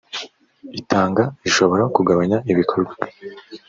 itanga 0.79 1.23
ishobora 1.49 1.83
kugabanya 1.95 2.37
ibikorwa 2.51 2.93